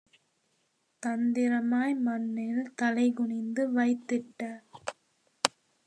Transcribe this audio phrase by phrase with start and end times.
[1.03, 4.41] தந்திரமாய் மண்ணில் தலைகுனிந்து வைத்திட்ட